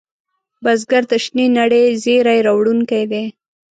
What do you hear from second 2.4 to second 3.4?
راوړونکی دی